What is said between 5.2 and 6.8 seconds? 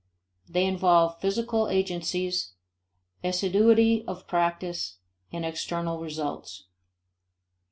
and external results.